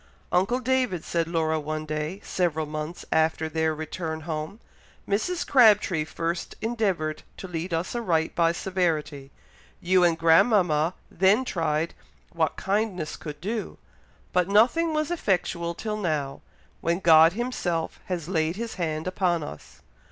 [0.31, 4.59] "Uncle David," said Laura one day, several months after their return home,
[5.07, 5.45] "Mrs.
[5.45, 9.29] Crabtree first endeavoured to lead us aright by severity,
[9.79, 11.93] you and grandmama then tried
[12.31, 13.77] what kindness could do,
[14.33, 16.41] but nothing was effectual till now,
[16.81, 19.81] when God Himself has laid His hand upon us.